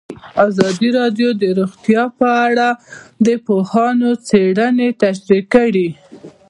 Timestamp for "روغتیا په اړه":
1.59-2.67